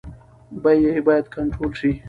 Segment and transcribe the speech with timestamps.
[0.63, 1.91] بیې باید کنټرول شي.